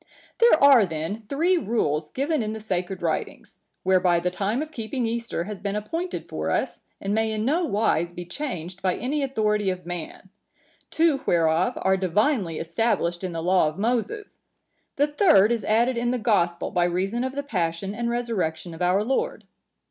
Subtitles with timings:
[0.39, 5.05] "There are then three rules given in the Sacred Writings, whereby the time of keeping
[5.05, 9.21] Easter has been appointed for us and may in no wise be changed by any
[9.21, 10.29] authority of man;
[10.89, 14.39] two whereof are divinely established in the law of Moses;
[14.95, 18.81] the third is added in the Gospel by reason of the Passion and Resurrection of
[18.81, 19.43] our Lord.